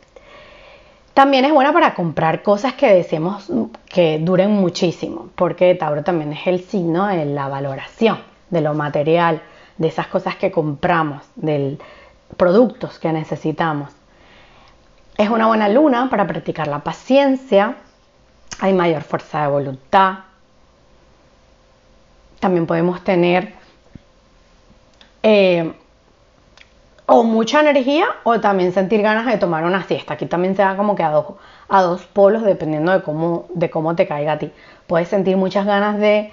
También 1.15 1.45
es 1.45 1.53
buena 1.53 1.73
para 1.73 1.95
comprar 1.95 2.43
cosas 2.43 2.75
que 2.75 2.93
deseemos 2.93 3.51
que 3.89 4.19
duren 4.19 4.51
muchísimo, 4.51 5.29
porque 5.37 5.75
Tauro 5.77 6.03
también 6.03 6.33
es 6.33 6.47
el 6.47 6.61
signo 6.61 7.07
de 7.07 7.25
la 7.25 7.49
valoración, 7.49 8.19
de 8.51 8.61
lo 8.61 8.75
material, 8.75 9.41
de 9.79 9.89
esas 9.89 10.09
cosas 10.09 10.37
que 10.37 10.51
compramos, 10.51 11.23
de 11.37 11.79
productos 12.37 12.99
que 12.99 13.13
necesitamos. 13.13 13.91
Es 15.17 15.31
una 15.31 15.47
buena 15.47 15.69
luna 15.69 16.09
para 16.11 16.27
practicar 16.27 16.67
la 16.67 16.81
paciencia, 16.81 17.77
hay 18.59 18.73
mayor 18.73 19.03
fuerza 19.03 19.43
de 19.43 19.49
voluntad. 19.49 20.15
También 22.45 22.67
podemos 22.67 23.03
tener 23.03 23.55
eh, 25.23 25.73
o 27.07 27.23
mucha 27.23 27.61
energía 27.61 28.05
o 28.23 28.39
también 28.39 28.75
sentir 28.75 29.01
ganas 29.01 29.25
de 29.25 29.39
tomar 29.39 29.65
una 29.65 29.83
siesta. 29.85 30.13
Aquí 30.13 30.27
también 30.27 30.55
se 30.55 30.61
da 30.61 30.77
como 30.77 30.95
que 30.95 31.03
a 31.03 31.11
dos, 31.11 31.25
a 31.71 31.81
dos 31.81 32.03
polos 32.03 32.43
dependiendo 32.43 32.93
de 32.93 33.01
cómo, 33.01 33.47
de 33.55 33.71
cómo 33.71 33.97
te 33.97 34.07
caiga 34.07 34.33
a 34.33 34.39
ti. 34.39 34.51
Puedes 34.87 35.09
sentir 35.09 35.39
muchas 35.39 35.65
ganas 35.65 35.99
de, 35.99 36.33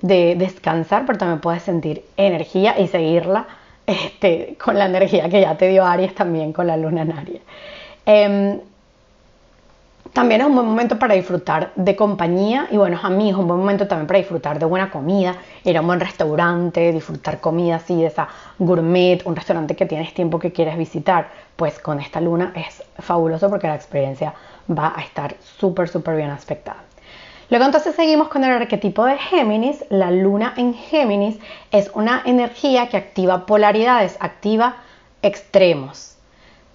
descansar, 0.00 1.04
pero 1.04 1.18
también 1.18 1.40
puedes 1.42 1.62
sentir 1.62 2.06
energía 2.16 2.80
y 2.80 2.88
seguirla 2.88 3.46
este, 3.86 4.56
con 4.64 4.78
la 4.78 4.86
energía 4.86 5.28
que 5.28 5.42
ya 5.42 5.58
te 5.58 5.68
dio 5.68 5.84
Aries 5.84 6.14
también 6.14 6.54
con 6.54 6.68
la 6.68 6.78
luna 6.78 7.02
en 7.02 7.12
Aries. 7.12 7.42
Em, 8.06 8.60
también 10.12 10.40
es 10.40 10.46
un 10.48 10.54
buen 10.54 10.66
momento 10.66 10.98
para 10.98 11.14
disfrutar 11.14 11.72
de 11.76 11.94
compañía 11.94 12.66
y 12.70 12.76
buenos 12.76 13.04
amigos, 13.04 13.40
un 13.40 13.46
buen 13.46 13.60
momento 13.60 13.86
también 13.86 14.06
para 14.06 14.18
disfrutar 14.18 14.58
de 14.58 14.66
buena 14.66 14.90
comida, 14.90 15.36
ir 15.64 15.76
a 15.76 15.80
un 15.80 15.86
buen 15.86 16.00
restaurante, 16.00 16.92
disfrutar 16.92 17.40
comida 17.40 17.76
así 17.76 17.94
de 17.94 18.06
esa 18.06 18.28
gourmet, 18.58 19.22
un 19.24 19.36
restaurante 19.36 19.76
que 19.76 19.86
tienes 19.86 20.12
tiempo 20.12 20.38
que 20.38 20.52
quieres 20.52 20.76
visitar, 20.76 21.28
pues 21.54 21.78
con 21.78 22.00
esta 22.00 22.20
luna 22.20 22.52
es 22.56 22.82
fabuloso 22.98 23.48
porque 23.48 23.68
la 23.68 23.76
experiencia 23.76 24.34
va 24.68 24.92
a 24.96 25.02
estar 25.02 25.36
súper, 25.40 25.88
súper 25.88 26.16
bien 26.16 26.30
aspectada. 26.30 26.78
Luego 27.48 27.66
entonces 27.66 27.94
seguimos 27.94 28.28
con 28.28 28.44
el 28.44 28.50
arquetipo 28.52 29.04
de 29.04 29.16
Géminis. 29.18 29.84
La 29.90 30.10
luna 30.10 30.54
en 30.56 30.74
Géminis 30.74 31.38
es 31.72 31.90
una 31.94 32.22
energía 32.24 32.88
que 32.88 32.96
activa 32.96 33.46
polaridades, 33.46 34.16
activa 34.20 34.76
extremos 35.22 36.09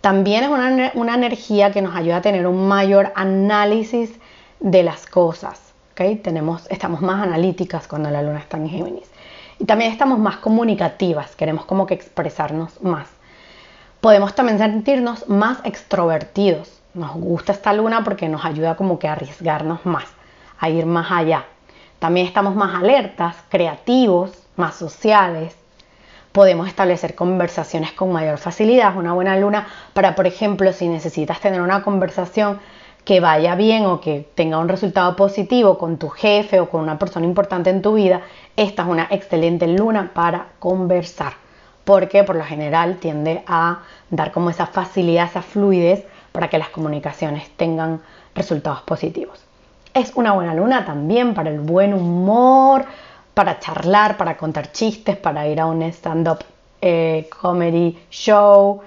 también 0.05 0.43
es 0.43 0.50
una, 0.93 1.15
energía 1.15 1.71
que 1.71 1.81
nos 1.81 1.95
ayuda 1.95 2.17
a 2.17 2.21
tener 2.21 2.45
un 2.45 2.67
mayor 2.67 3.12
análisis 3.15 4.13
de 4.59 4.83
las 4.83 5.07
cosas. 5.07 5.74
¿okay? 5.93 6.17
Tenemos, 6.17 6.67
estamos 6.69 7.01
más 7.01 7.24
analíticas 7.24 7.88
cuando 7.88 8.12
la 8.12 8.21
luna 8.21 8.38
está 8.38 8.57
en 8.57 8.69
Géminis. 8.69 9.09
Y 9.57 9.65
también 9.65 9.91
estamos 9.91 10.19
más 10.19 10.38
comunicativas, 10.38 11.35
queremos 11.35 11.65
como 11.65 11.88
que 11.88 11.95
expresarnos 11.95 12.83
más. 12.83 13.07
Podemos 14.00 14.35
también 14.35 14.59
sentirnos 14.59 15.27
más 15.27 15.57
extrovertidos. 15.63 16.83
Nos 16.93 17.15
gusta 17.15 17.53
esta 17.53 17.74
luna 17.74 18.03
porque 18.03 18.29
nos 18.29 18.45
ayuda 18.45 18.75
como 18.75 19.00
que 19.00 19.07
a 19.07 19.13
arriesgarnos 19.13 19.88
más, 19.88 20.05
a 20.59 20.69
ir 20.69 20.85
más 20.85 21.12
allá. 21.12 21.45
También 21.97 22.27
estamos 22.27 22.55
más 22.55 22.75
alertas, 22.75 23.38
creativos, 23.50 24.33
más 24.55 24.75
sociales, 24.75 25.55
podemos 26.35 26.67
establecer 26.67 27.15
conversaciones 27.15 27.93
con 27.93 28.11
mayor 28.11 28.37
facilidad. 28.37 28.91
Es 28.91 28.97
una 28.97 29.13
buena 29.13 29.37
luna 29.39 29.67
para, 29.93 30.15
por 30.15 30.27
ejemplo, 30.27 30.73
si 30.73 30.89
necesitas 30.89 31.39
tener 31.39 31.61
una 31.61 31.81
conversación 31.81 32.59
que 33.05 33.21
vaya 33.21 33.55
bien 33.55 33.85
o 33.85 34.01
que 34.01 34.27
tenga 34.35 34.57
un 34.57 34.67
resultado 34.67 35.15
positivo 35.15 35.77
con 35.77 35.95
tu 35.95 36.09
jefe 36.09 36.59
o 36.59 36.69
con 36.69 36.81
una 36.81 36.99
persona 36.99 37.25
importante 37.25 37.69
en 37.69 37.81
tu 37.81 37.93
vida, 37.93 38.19
esta 38.57 38.81
es 38.81 38.89
una 38.89 39.07
excelente 39.11 39.65
luna 39.65 40.11
para 40.13 40.47
conversar, 40.59 41.35
porque 41.85 42.25
por 42.25 42.35
lo 42.35 42.43
general 42.43 42.97
tiende 42.97 43.41
a 43.47 43.83
dar 44.09 44.33
como 44.33 44.49
esa 44.49 44.67
facilidad, 44.67 45.27
esa 45.27 45.41
fluidez 45.41 46.03
para 46.33 46.49
que 46.49 46.57
las 46.57 46.67
comunicaciones 46.67 47.49
tengan 47.55 48.01
resultados 48.33 48.81
positivos. 48.81 49.41
Es 49.93 50.11
una 50.15 50.33
buena 50.33 50.53
luna 50.53 50.83
también 50.83 51.33
para 51.33 51.49
el 51.49 51.61
buen 51.61 51.93
humor, 51.93 52.83
para 53.35 53.59
charlar, 53.59 54.17
para 54.17 54.37
contar 54.37 54.71
chistes, 54.71 55.17
para 55.17 55.47
ir 55.47 55.59
a 55.59 55.67
un 55.67 55.83
stand-up 55.83 56.39
eh, 56.81 57.29
comedy 57.41 57.99
show. 58.09 58.81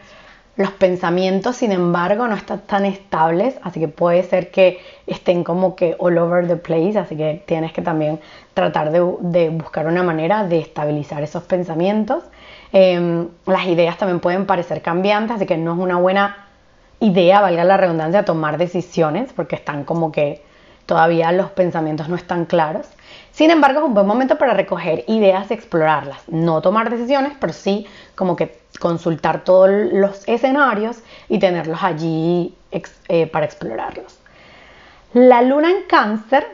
Los 0.56 0.72
pensamientos, 0.72 1.56
sin 1.56 1.70
embargo, 1.70 2.26
no 2.26 2.34
están 2.34 2.60
tan 2.62 2.84
estables, 2.84 3.56
así 3.62 3.78
que 3.78 3.86
puede 3.86 4.24
ser 4.24 4.50
que 4.50 4.80
estén 5.06 5.44
como 5.44 5.76
que 5.76 5.94
all 6.00 6.18
over 6.18 6.48
the 6.48 6.56
place, 6.56 6.98
así 6.98 7.14
que 7.14 7.44
tienes 7.46 7.72
que 7.72 7.82
también 7.82 8.18
tratar 8.54 8.90
de, 8.90 9.50
buscar 9.50 9.86
una 9.86 10.02
manera 10.02 10.42
de 10.44 10.58
estabilizar 10.58 11.22
esos 11.22 11.44
pensamientos. 11.44 12.24
Em, 12.72 13.28
las 13.46 13.66
ideas 13.66 13.98
también 13.98 14.18
pueden 14.18 14.46
parecer 14.46 14.82
cambiantes, 14.82 15.36
así 15.36 15.46
que 15.46 15.56
no 15.56 15.74
es 15.74 15.78
una 15.78 15.96
buena 15.96 16.48
idea, 17.00 17.40
valga 17.40 17.62
la 17.64 17.76
redundancia, 17.76 18.24
tomar 18.24 18.58
decisiones, 18.58 19.32
porque 19.32 19.54
están 19.56 19.84
como 19.84 20.10
que 20.10 20.42
todavía 20.86 21.30
los 21.32 21.50
pensamientos 21.50 22.08
no 22.08 22.16
están 22.16 22.46
claros. 22.46 22.88
Sin 23.38 23.52
embargo, 23.52 23.78
es 23.78 23.86
un 23.86 23.94
buen 23.94 24.04
momento 24.04 24.36
para 24.36 24.52
recoger 24.52 25.04
ideas 25.06 25.48
y 25.48 25.54
explorarlas. 25.54 26.18
No 26.26 26.60
tomar 26.60 26.90
decisiones, 26.90 27.34
pero 27.38 27.52
sí 27.52 27.86
como 28.16 28.34
que 28.34 28.62
consultar 28.80 29.44
todos 29.44 29.70
los 29.92 30.26
escenarios 30.26 31.04
y 31.28 31.38
tenerlos 31.38 31.78
allí 31.84 32.52
eh, 32.72 33.26
para 33.28 33.46
explorarlos. 33.46 34.18
La 35.12 35.42
luna 35.42 35.70
en 35.70 35.84
cáncer, 35.84 36.48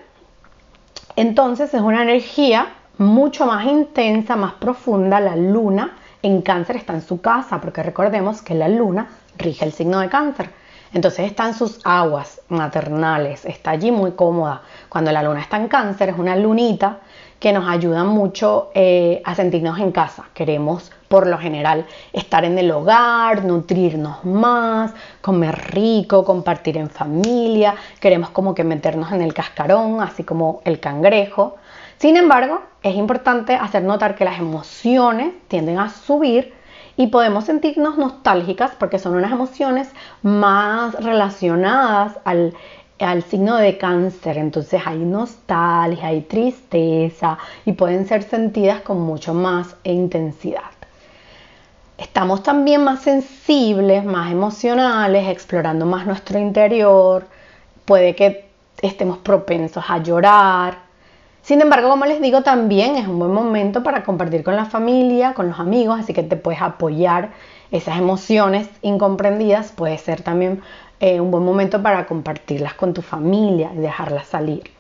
entonces, 1.17 1.73
es 1.73 1.81
una 1.81 2.03
energía 2.03 2.75
mucho 2.99 3.47
más 3.47 3.65
intensa, 3.65 4.37
más 4.37 4.53
profunda. 4.53 5.21
La 5.21 5.37
luna 5.37 5.97
en 6.21 6.43
cáncer 6.43 6.77
está 6.77 6.93
en 6.93 7.01
su 7.01 7.23
casa, 7.23 7.63
porque 7.63 7.83
recordemos 7.83 8.43
que 8.43 8.55
la 8.55 8.69
luna 8.69 9.09
rige 9.39 9.65
el 9.65 9.73
signo 9.73 10.01
de 10.01 10.11
cáncer. 10.11 10.51
Entonces 10.95 11.27
está 11.27 11.47
en 11.49 11.55
sus 11.55 11.81
aguas 11.83 12.41
maternales, 12.49 13.45
está 13.45 13.73
allí 13.73 13.91
muy 13.91 14.13
cómoda. 14.13 14.63
Cuando 14.89 15.11
la 15.11 15.25
luna 15.25 15.41
está 15.41 15.57
en 15.57 15.67
cáncer 15.67 16.11
es 16.11 16.19
una 16.19 16.37
lunita 16.37 17.01
que 17.41 17.53
nos 17.53 17.69
ayuda 17.69 18.05
mucho 18.05 18.71
eh, 18.75 19.21
a 19.25 19.35
sentirnos 19.35 19.81
en 19.81 19.91
casa. 19.91 20.27
Queremos 20.33 20.93
por 21.09 21.27
lo 21.27 21.37
general 21.37 21.85
estar 22.13 22.45
en 22.45 22.59
el 22.59 22.71
hogar, 22.71 23.45
nutrirnos 23.45 24.25
más, 24.25 24.95
comer 25.21 25.73
rico, 25.73 26.25
compartir 26.25 26.79
en 26.79 26.89
familia, 26.89 27.75
queremos 27.99 28.31
como 28.31 28.55
que 28.55 28.63
meternos 28.63 29.11
en 29.11 29.21
el 29.21 29.35
cascarón, 29.35 30.01
así 30.01 30.23
como 30.23 30.63
el 30.65 30.79
cangrejo. 30.79 31.57
Sin 31.99 32.17
embargo, 32.17 32.63
es 32.85 32.95
importante 32.95 33.57
hacer 33.57 33.83
notar 33.83 34.15
que 34.15 34.25
las 34.25 34.39
emociones 34.39 35.35
tienden 35.49 35.81
a 35.81 35.91
subir 35.91 36.55
y 36.97 37.09
podemos 37.09 37.45
sentirnos 37.45 37.99
nostálgicas 37.99 38.73
porque 38.79 38.99
son 38.99 39.15
unas 39.15 39.33
emociones 39.33 39.91
más 40.23 40.95
relacionadas 40.95 42.19
al, 42.25 42.55
signo 43.29 43.57
de 43.57 43.77
cáncer. 43.77 44.39
Entonces 44.39 44.81
hay 44.85 44.99
nostalgia, 44.99 46.07
hay 46.07 46.23
tristeza 46.23 47.39
y 47.65 47.73
pueden 47.73 48.07
ser 48.07 48.23
sentidas 48.23 48.81
con 48.81 49.01
mucho 49.01 49.35
más 49.35 49.77
intensidad. 49.85 50.63
Estamos 51.99 52.43
también 52.43 52.83
más 52.83 53.03
sensibles, 53.03 54.05
más 54.05 54.33
emocionales, 54.33 55.29
explorando 55.29 55.87
más 55.87 56.07
nuestro 56.07 56.39
interior. 56.39 57.27
Puede 57.85 58.15
que 58.15 58.49
estemos 58.81 59.19
propensos 59.19 59.85
a 59.89 59.99
llorar, 59.99 60.84
sin 61.45 61.61
embargo, 61.61 61.91
como 61.91 62.07
les 62.07 62.23
digo, 62.23 62.43
también 62.43 62.97
es 62.97 63.07
un 63.07 63.19
buen 63.19 63.31
momento 63.31 63.83
para 63.83 64.03
compartir 64.03 64.43
con 64.43 64.57
la 64.57 64.65
familia, 64.65 65.35
con 65.35 65.49
los 65.49 65.61
amigos, 65.61 66.01
así 66.01 66.15
que 66.15 66.23
te 66.23 66.37
puedes 66.37 66.63
apoyar 66.63 67.33
esas 67.71 67.99
emociones 67.99 68.67
incomprendidas. 68.81 69.71
Puede 69.71 69.99
ser 69.99 70.23
también 70.23 70.63
eh, 71.01 71.21
un 71.21 71.31
buen 71.31 71.45
momento 71.45 71.83
para 71.83 72.07
compartirlas 72.07 72.73
con 72.73 72.95
tu 72.95 73.03
familia 73.03 73.71
y 73.75 73.79
dejarlas 73.79 74.27
salir. 74.27 74.71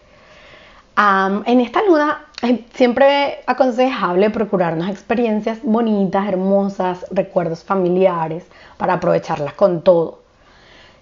en 0.96 1.60
esta 1.60 1.82
luna 1.82 2.24
es 2.40 2.60
siempre 2.72 3.40
aconsejable 3.46 4.30
procurarnos 4.30 4.88
experiencias 4.88 5.58
bonitas, 5.62 6.26
hermosas, 6.26 7.04
recuerdos 7.10 7.62
familiares 7.62 8.46
para 8.78 8.94
aprovecharlas 8.94 9.52
con 9.52 9.82
todo. 9.82 10.20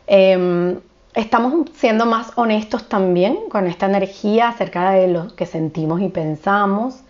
Em, 0.08 0.80
estamos 1.14 1.70
siendo 1.74 2.06
más 2.06 2.32
honestos 2.36 2.88
también 2.88 3.48
con 3.50 3.66
esta 3.66 3.86
energía 3.86 4.48
acerca 4.48 4.92
de 4.92 5.08
lo 5.08 5.34
que 5.34 5.46
sentimos 5.46 6.00
y 6.00 6.08
pensamos. 6.08 7.00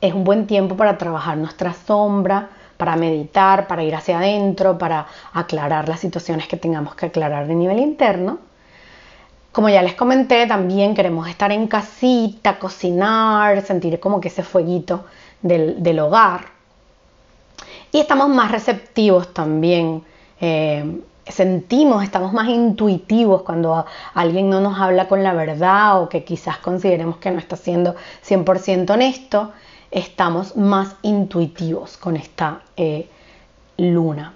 Es 0.00 0.12
un 0.12 0.24
buen 0.24 0.46
tiempo 0.46 0.76
para 0.76 0.98
trabajar 0.98 1.36
nuestra 1.38 1.72
sombra, 1.72 2.50
para 2.76 2.96
meditar, 2.96 3.66
para 3.66 3.82
ir 3.82 3.94
hacia 3.94 4.18
adentro, 4.18 4.76
para 4.76 5.06
aclarar 5.32 5.88
las 5.88 6.00
situaciones 6.00 6.46
que 6.46 6.56
tengamos 6.56 6.94
que 6.94 7.06
aclarar 7.06 7.46
de 7.46 7.54
nivel 7.54 7.78
interno. 7.78 8.38
Como 9.52 9.70
ya 9.70 9.80
les 9.80 9.94
comenté, 9.94 10.46
también 10.46 10.94
queremos 10.94 11.26
estar 11.28 11.50
en 11.50 11.66
casita, 11.66 12.58
cocinar, 12.58 13.62
sentir 13.62 13.98
como 13.98 14.20
que 14.20 14.28
ese 14.28 14.42
fueguito 14.42 15.06
del, 15.40 15.98
hogar. 15.98 16.44
Y 17.90 18.00
estamos 18.00 18.28
más 18.28 18.50
receptivos 18.50 19.32
también. 19.32 20.04
Eh, 20.42 21.00
sentimos, 21.28 22.04
estamos 22.04 22.32
más 22.32 22.48
intuitivos 22.48 23.42
cuando 23.42 23.84
alguien 24.14 24.48
no 24.48 24.60
nos 24.60 24.78
habla 24.78 25.08
con 25.08 25.22
la 25.22 25.32
verdad 25.32 26.00
o 26.02 26.08
que 26.08 26.24
quizás 26.24 26.58
consideremos 26.58 27.16
que 27.18 27.30
no 27.30 27.38
está 27.38 27.56
siendo 27.56 27.96
100% 28.26 28.90
honesto, 28.90 29.52
estamos 29.90 30.56
más 30.56 30.94
intuitivos 31.02 31.96
con 31.96 32.16
esta 32.16 32.62
eh, 32.76 33.08
luna. 33.76 34.34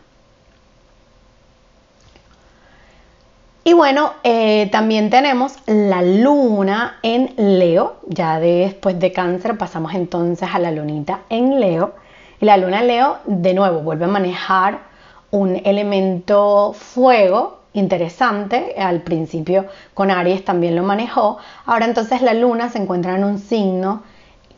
Y 3.63 3.75
bueno, 3.75 4.15
eh, 4.25 4.69
también 4.73 5.11
tenemos 5.11 5.55
la 5.67 6.03
luna 6.03 6.99
en 7.03 7.35
Leo. 7.37 7.97
Ya 8.07 8.41
después 8.41 8.99
de 8.99 9.13
cáncer 9.13 9.59
pasamos 9.59 9.95
entonces 9.95 10.49
a 10.53 10.59
la 10.59 10.71
lunita 10.71 11.21
en 11.29 11.61
Leo. 11.61 11.95
Y 12.41 12.47
la 12.47 12.57
luna 12.57 12.81
en 12.81 12.87
Leo 12.87 13.19
de 13.27 13.53
nuevo 13.53 13.81
vuelve 13.81 14.07
a 14.07 14.09
manejar 14.09 14.90
un 15.31 15.61
elemento 15.65 16.73
fuego 16.73 17.61
interesante. 17.73 18.75
Al 18.79 19.03
principio 19.03 19.67
con 19.95 20.11
Aries 20.11 20.45
también 20.45 20.77
lo 20.77 20.83
manejó. 20.83 21.39
Ahora 21.67 21.87
entonces 21.87 22.23
la 22.23 22.35
luna 22.35 22.69
se 22.69 22.79
encuentra 22.79 23.17
en 23.17 23.25
un 23.25 23.39
signo 23.39 24.03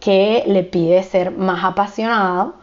que 0.00 0.44
le 0.46 0.64
pide 0.64 1.02
ser 1.02 1.30
más 1.30 1.64
apasionado. 1.64 2.54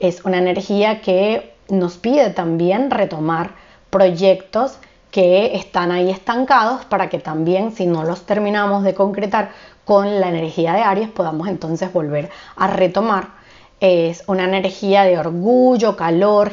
Es 0.00 0.24
una 0.24 0.38
energía 0.38 1.00
que 1.00 1.54
nos 1.68 1.96
pide 1.98 2.30
también 2.30 2.90
retomar 2.90 3.50
proyectos 3.90 4.78
que 5.10 5.56
están 5.56 5.90
ahí 5.90 6.10
estancados 6.10 6.84
para 6.84 7.08
que 7.08 7.18
también 7.18 7.72
si 7.72 7.86
no 7.86 8.04
los 8.04 8.26
terminamos 8.26 8.82
de 8.82 8.94
concretar 8.94 9.50
con 9.84 10.20
la 10.20 10.28
energía 10.28 10.74
de 10.74 10.82
Aries 10.82 11.08
podamos 11.08 11.48
entonces 11.48 11.92
volver 11.92 12.30
a 12.56 12.66
retomar. 12.66 13.37
Es 13.80 14.24
una 14.26 14.44
energía 14.44 15.04
de 15.04 15.18
orgullo, 15.18 15.96
calor, 15.96 16.52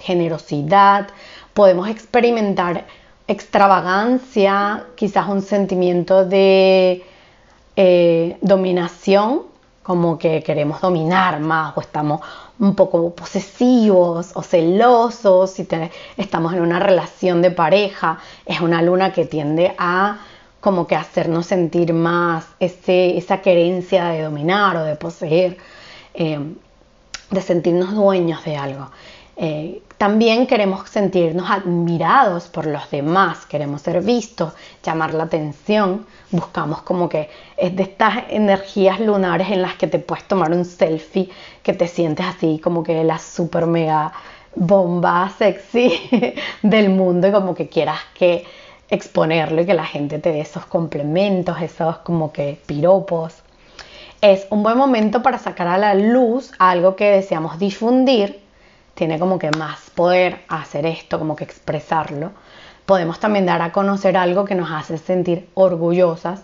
generosidad, 0.00 1.08
podemos 1.54 1.88
experimentar 1.88 2.86
extravagancia, 3.28 4.84
quizás 4.94 5.28
un 5.28 5.42
sentimiento 5.42 6.24
de 6.24 7.04
eh, 7.76 8.36
dominación, 8.40 9.42
como 9.82 10.18
que 10.18 10.42
queremos 10.42 10.80
dominar 10.80 11.38
más 11.40 11.76
o 11.76 11.80
estamos 11.80 12.20
un 12.58 12.74
poco 12.74 13.14
posesivos 13.14 14.32
o 14.34 14.42
celosos, 14.42 15.50
si 15.50 15.68
estamos 16.16 16.54
en 16.54 16.60
una 16.60 16.80
relación 16.80 17.40
de 17.42 17.52
pareja, 17.52 18.18
es 18.44 18.60
una 18.60 18.82
luna 18.82 19.12
que 19.12 19.26
tiende 19.26 19.74
a 19.78 20.18
como 20.60 20.86
que 20.86 20.96
hacernos 20.96 21.46
sentir 21.46 21.92
más 21.92 22.46
esa 22.58 23.40
querencia 23.40 24.06
de 24.06 24.22
dominar 24.22 24.76
o 24.76 24.84
de 24.84 24.96
poseer, 24.96 25.58
eh, 26.16 26.38
de 27.30 27.40
sentirnos 27.40 27.94
dueños 27.94 28.44
de 28.44 28.56
algo. 28.56 28.90
Eh, 29.36 29.82
también 29.98 30.46
queremos 30.46 30.88
sentirnos 30.88 31.50
admirados 31.50 32.48
por 32.48 32.66
los 32.66 32.90
demás, 32.90 33.44
queremos 33.46 33.82
ser 33.82 34.02
vistos, 34.02 34.54
llamar 34.82 35.12
la 35.12 35.24
atención, 35.24 36.06
buscamos 36.30 36.82
como 36.82 37.08
que 37.08 37.28
es 37.56 37.74
de 37.76 37.82
estas 37.82 38.24
energías 38.30 38.98
lunares 39.00 39.50
en 39.50 39.62
las 39.62 39.74
que 39.74 39.86
te 39.86 39.98
puedes 39.98 40.24
tomar 40.24 40.52
un 40.52 40.64
selfie, 40.64 41.30
que 41.62 41.74
te 41.74 41.86
sientes 41.86 42.26
así 42.26 42.58
como 42.62 42.82
que 42.82 43.04
la 43.04 43.18
super 43.18 43.66
mega 43.66 44.12
bomba 44.54 45.30
sexy 45.38 46.34
del 46.62 46.88
mundo 46.88 47.28
y 47.28 47.32
como 47.32 47.54
que 47.54 47.68
quieras 47.68 48.00
que 48.14 48.44
exponerlo 48.88 49.62
y 49.62 49.66
que 49.66 49.74
la 49.74 49.84
gente 49.84 50.18
te 50.18 50.32
dé 50.32 50.40
esos 50.40 50.66
complementos, 50.66 51.60
esos 51.60 51.98
como 51.98 52.32
que 52.32 52.58
piropos. 52.66 53.34
Es 54.20 54.46
un 54.50 54.62
buen 54.62 54.78
momento 54.78 55.22
para 55.22 55.38
sacar 55.38 55.68
a 55.68 55.78
la 55.78 55.94
luz 55.94 56.52
algo 56.58 56.96
que 56.96 57.10
deseamos 57.10 57.58
difundir 57.58 58.46
tiene 58.96 59.18
como 59.18 59.38
que 59.38 59.50
más 59.50 59.90
poder 59.94 60.40
hacer 60.48 60.86
esto, 60.86 61.18
como 61.18 61.36
que 61.36 61.44
expresarlo. 61.44 62.32
Podemos 62.86 63.20
también 63.20 63.44
dar 63.44 63.60
a 63.60 63.70
conocer 63.70 64.16
algo 64.16 64.46
que 64.46 64.54
nos 64.54 64.70
hace 64.70 64.96
sentir 64.96 65.50
orgullosas. 65.52 66.40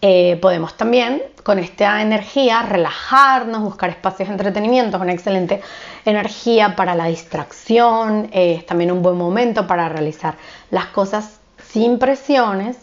Eh, 0.00 0.38
podemos 0.40 0.76
también 0.76 1.20
con 1.42 1.58
esta 1.58 2.00
energía 2.00 2.62
relajarnos, 2.62 3.62
buscar 3.62 3.90
espacios 3.90 4.28
de 4.28 4.34
entretenimiento, 4.34 4.98
es 4.98 5.02
una 5.02 5.12
excelente 5.12 5.60
energía 6.04 6.76
para 6.76 6.94
la 6.94 7.06
distracción, 7.06 8.30
es 8.32 8.64
también 8.64 8.92
un 8.92 9.02
buen 9.02 9.16
momento 9.16 9.66
para 9.66 9.88
realizar 9.88 10.36
las 10.70 10.86
cosas 10.86 11.40
sin 11.60 11.98
presiones. 11.98 12.78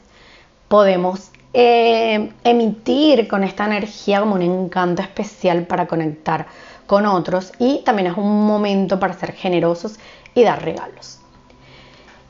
Podemos 0.68 1.32
eh, 1.58 2.34
emitir 2.44 3.30
con 3.30 3.46
esta 3.46 3.66
energía 3.66 4.20
como 4.20 4.36
un 4.36 4.42
encanto 4.42 5.02
especial 5.02 5.66
para 5.66 5.88
conectar 5.88 6.48
con 6.86 7.06
otros 7.06 7.54
y 7.60 7.82
también 7.86 8.08
es 8.10 8.18
un 8.18 8.46
momento 8.46 9.00
para 9.00 9.14
ser 9.14 9.32
generosos 9.32 9.98
y 10.34 10.44
dar 10.44 10.62
regalos. 10.66 11.20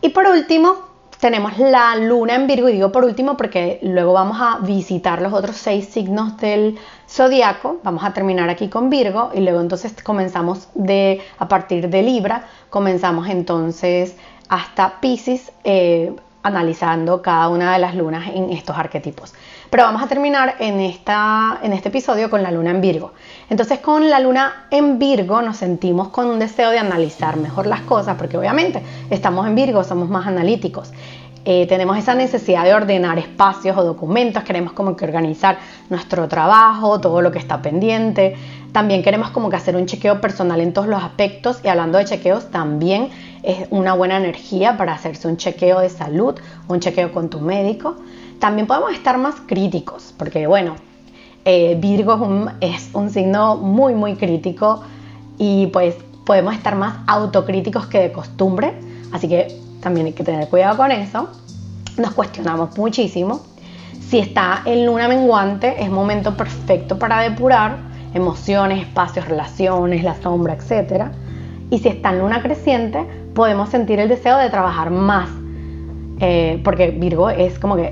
Y 0.01 0.09
por 0.09 0.27
último, 0.27 0.75
tenemos 1.19 1.57
la 1.57 1.95
luna 1.95 2.35
en 2.35 2.45
Virgo, 2.45 2.69
y 2.69 2.73
digo 2.73 2.91
por 2.91 3.03
último 3.03 3.35
porque 3.35 3.79
luego 3.81 4.13
vamos 4.13 4.37
a 4.39 4.59
visitar 4.59 5.23
los 5.23 5.33
otros 5.33 5.55
seis 5.55 5.87
signos 5.87 6.37
del 6.37 6.77
zodiaco. 7.09 7.79
Vamos 7.83 8.03
a 8.03 8.13
terminar 8.13 8.51
aquí 8.51 8.69
con 8.69 8.91
Virgo 8.91 9.31
y 9.33 9.39
luego 9.39 9.59
entonces 9.59 9.95
comenzamos 10.03 10.67
de 10.75 11.19
a 11.39 11.47
partir 11.47 11.89
de 11.89 12.03
Libra, 12.03 12.45
comenzamos 12.69 13.27
entonces 13.27 14.15
hasta 14.49 14.99
Pisces, 15.01 15.51
eh, 15.63 16.13
analizando 16.45 17.23
cada 17.23 17.49
una 17.49 17.73
de 17.73 17.79
las 17.79 17.95
lunas 17.95 18.29
en 18.31 18.51
estos 18.51 18.77
arquetipos. 18.77 19.33
Pero 19.71 19.83
vamos 19.83 20.03
a 20.03 20.07
terminar 20.07 20.55
en, 20.59 20.79
esta, 20.79 21.59
en 21.63 21.73
este 21.73 21.89
episodio 21.89 22.29
con 22.29 22.43
la 22.43 22.51
luna 22.51 22.69
en 22.69 22.81
Virgo. 22.81 23.13
Entonces 23.49 23.79
con 23.79 24.07
la 24.09 24.19
luna 24.19 24.67
en 24.69 24.99
Virgo 24.99 25.41
nos 25.41 25.57
sentimos 25.57 26.09
con 26.09 26.27
un 26.27 26.37
deseo 26.37 26.69
de 26.69 26.77
analizar 26.77 27.37
mejor 27.37 27.65
las 27.65 27.81
cosas, 27.81 28.15
porque 28.15 28.37
obviamente 28.37 28.83
estamos 29.09 29.47
en 29.47 29.55
Virgo, 29.55 29.83
somos 29.83 30.07
más 30.07 30.27
analíticos. 30.27 30.91
Eh, 31.47 31.67
tenemos 31.67 31.95
esa 31.95 32.15
necesidad 32.15 32.63
de 32.63 32.73
ordenar 32.73 33.19
espacios 33.19 33.77
o 33.77 33.83
documentos, 33.83 34.43
queremos 34.43 34.73
como 34.73 34.95
que 34.95 35.05
organizar 35.05 35.59
nuestro 35.91 36.27
trabajo, 36.27 36.99
todo 36.99 37.21
lo 37.21 37.31
que 37.31 37.37
está 37.37 37.61
pendiente. 37.61 38.35
También 38.71 39.03
queremos 39.03 39.29
como 39.29 39.51
que 39.51 39.55
hacer 39.55 39.75
un 39.75 39.85
chequeo 39.85 40.19
personal 40.19 40.59
en 40.59 40.73
todos 40.73 40.87
los 40.87 41.03
aspectos 41.03 41.59
y 41.63 41.67
hablando 41.67 41.99
de 41.99 42.05
chequeos 42.05 42.49
también 42.49 43.09
es 43.43 43.67
una 43.69 43.93
buena 43.93 44.17
energía 44.17 44.75
para 44.75 44.93
hacerse 44.93 45.27
un 45.27 45.37
chequeo 45.37 45.81
de 45.81 45.89
salud, 45.89 46.33
un 46.67 46.79
chequeo 46.79 47.13
con 47.13 47.29
tu 47.29 47.39
médico. 47.39 47.95
También 48.39 48.65
podemos 48.65 48.91
estar 48.91 49.19
más 49.19 49.35
críticos, 49.45 50.15
porque 50.17 50.47
bueno, 50.47 50.75
eh, 51.45 51.77
Virgo 51.79 52.49
es 52.59 52.89
un, 52.93 53.11
signo 53.11 53.55
muy, 53.55 53.93
muy 53.93 54.15
crítico 54.15 54.81
y 55.37 55.67
pues 55.67 55.95
podemos 56.25 56.55
estar 56.55 56.75
más 56.75 56.97
autocríticos 57.05 57.85
que 57.85 57.99
de 57.99 58.11
costumbre, 58.11 58.73
así 59.11 59.29
que 59.29 59.64
también 59.85 60.07
hay 60.07 60.13
que 60.13 60.23
tener 60.23 60.49
cuidado 60.49 60.77
con 60.77 60.91
eso. 60.91 61.29
Nos 61.97 62.15
cuestionamos 62.15 62.75
muchísimo. 62.75 63.41
Si 64.01 64.17
está 64.17 64.63
en 64.65 64.83
luna 64.87 65.07
menguante, 65.07 65.75
es 65.79 65.91
momento 65.91 66.35
perfecto 66.35 66.97
para 66.97 67.19
depurar 67.19 67.77
emociones, 68.15 68.81
espacios, 68.81 69.27
relaciones, 69.27 70.03
la 70.03 70.15
sombra, 70.15 70.55
etc. 70.55 71.05
Y 71.69 71.77
si 71.77 71.89
está 71.89 72.09
en 72.09 72.19
luna 72.19 72.41
creciente, 72.41 73.05
podemos 73.35 73.69
sentir 73.69 73.99
el 73.99 74.09
deseo 74.09 74.39
de 74.39 74.49
trabajar 74.49 74.89
más 74.89 75.29
eh, 76.19 76.61
porque 76.63 76.91
Virgo 76.91 77.29
es 77.29 77.59
como 77.59 77.75
que 77.75 77.89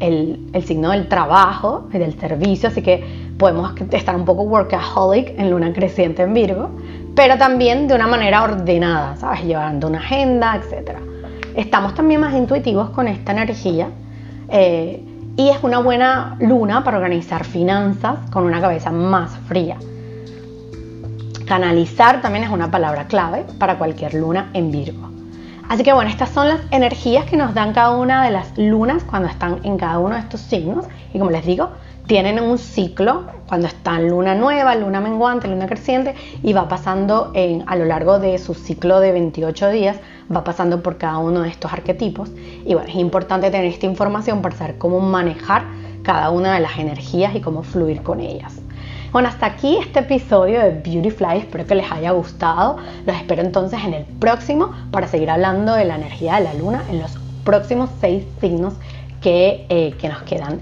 el, 0.00 0.64
signo 0.64 0.92
del 0.92 1.08
trabajo 1.08 1.88
y 1.92 1.98
del 1.98 2.18
servicio, 2.18 2.70
así 2.70 2.80
que 2.80 3.04
podemos 3.36 3.74
estar 3.90 4.16
un 4.16 4.24
poco 4.24 4.44
workaholic 4.44 5.38
en 5.38 5.50
luna 5.50 5.74
creciente 5.74 6.22
en 6.22 6.32
Virgo, 6.32 6.70
pero 7.14 7.36
también 7.36 7.86
de 7.86 7.96
una 7.96 8.06
manera 8.06 8.44
ordenada, 8.44 9.16
¿sabes? 9.16 9.44
Llevando 9.44 9.88
una 9.88 9.98
agenda, 9.98 10.56
etc. 10.56 11.13
Estamos 11.54 11.94
también 11.94 12.20
más 12.20 12.34
intuitivos 12.34 12.90
con 12.90 13.06
esta 13.06 13.30
energía 13.30 13.88
eh, 14.48 15.04
y 15.36 15.48
es 15.48 15.58
una 15.62 15.78
buena 15.78 16.36
luna 16.40 16.82
para 16.82 16.96
organizar 16.96 17.44
finanzas 17.44 18.28
con 18.30 18.44
una 18.44 18.60
cabeza 18.60 18.90
más 18.90 19.36
fría. 19.46 19.76
Canalizar 21.46 22.20
también 22.20 22.44
es 22.44 22.50
una 22.50 22.70
palabra 22.70 23.06
clave 23.06 23.44
para 23.58 23.78
cualquier 23.78 24.14
luna 24.14 24.50
en 24.52 24.72
Virgo. 24.72 25.13
Así 25.68 25.82
que 25.82 25.92
bueno, 25.92 26.10
estas 26.10 26.30
son 26.30 26.48
las 26.48 26.60
energías 26.70 27.24
que 27.24 27.36
nos 27.36 27.54
dan 27.54 27.72
cada 27.72 27.96
una 27.96 28.24
de 28.24 28.30
las 28.30 28.56
lunas 28.58 29.02
cuando 29.04 29.28
están 29.28 29.60
en 29.64 29.76
cada 29.78 29.98
uno 29.98 30.14
de 30.14 30.20
estos 30.20 30.40
signos. 30.40 30.86
Y 31.12 31.18
como 31.18 31.30
les 31.30 31.46
digo, 31.46 31.70
tienen 32.06 32.38
un 32.38 32.58
ciclo 32.58 33.24
cuando 33.48 33.66
están 33.66 34.08
luna 34.08 34.34
nueva, 34.34 34.74
luna 34.74 35.00
menguante, 35.00 35.48
luna 35.48 35.66
creciente 35.66 36.14
y 36.42 36.52
va 36.52 36.68
pasando 36.68 37.32
en, 37.34 37.64
a 37.66 37.76
lo 37.76 37.86
largo 37.86 38.18
de 38.18 38.38
su 38.38 38.54
ciclo 38.54 39.00
de 39.00 39.12
28 39.12 39.70
días, 39.70 39.96
va 40.34 40.44
pasando 40.44 40.82
por 40.82 40.98
cada 40.98 41.18
uno 41.18 41.40
de 41.40 41.48
estos 41.48 41.72
arquetipos. 41.72 42.30
Y 42.66 42.74
bueno, 42.74 42.88
es 42.88 42.96
importante 42.96 43.50
tener 43.50 43.66
esta 43.66 43.86
información 43.86 44.42
para 44.42 44.54
saber 44.56 44.76
cómo 44.76 45.00
manejar 45.00 45.64
cada 46.02 46.30
una 46.30 46.54
de 46.54 46.60
las 46.60 46.78
energías 46.78 47.34
y 47.34 47.40
cómo 47.40 47.62
fluir 47.62 48.02
con 48.02 48.20
ellas. 48.20 48.63
Bueno, 49.14 49.28
hasta 49.28 49.46
aquí 49.46 49.76
este 49.76 50.00
episodio 50.00 50.58
de 50.58 50.70
Beautyfly. 50.70 51.38
Espero 51.38 51.64
que 51.64 51.76
les 51.76 51.88
haya 51.88 52.10
gustado. 52.10 52.78
Los 53.06 53.14
espero 53.14 53.42
entonces 53.42 53.78
en 53.84 53.94
el 53.94 54.04
próximo 54.04 54.74
para 54.90 55.06
seguir 55.06 55.30
hablando 55.30 55.72
de 55.72 55.84
la 55.84 55.94
energía 55.94 56.34
de 56.34 56.40
la 56.42 56.54
luna 56.54 56.82
en 56.90 56.98
los 56.98 57.16
próximos 57.44 57.90
seis 58.00 58.24
signos 58.40 58.74
que, 59.22 59.66
eh, 59.68 59.94
que 60.00 60.08
nos 60.08 60.20
quedan. 60.22 60.60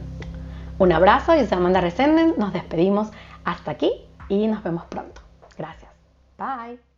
Un 0.79 0.93
abrazo, 0.93 1.35
yo 1.35 1.47
soy 1.47 1.57
Amanda 1.57 1.81
Resenden. 1.81 2.35
Nos 2.37 2.53
despedimos 2.53 3.09
hasta 3.43 3.71
aquí 3.71 3.91
y 4.29 4.47
nos 4.49 4.63
vemos 4.63 4.85
pronto. 4.85 5.23
Gracias. 5.57 5.91
Bye. 6.37 6.92